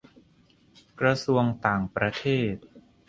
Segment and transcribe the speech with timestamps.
[0.99, 2.55] -กระทรวงต่างประเทศ